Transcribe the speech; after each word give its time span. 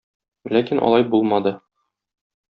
Ләкин 0.57 0.81
алай 0.87 1.05
булмады. 1.13 1.55